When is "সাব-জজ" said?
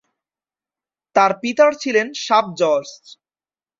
2.25-2.87